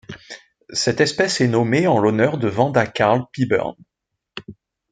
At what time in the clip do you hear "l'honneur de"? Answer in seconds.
1.99-2.49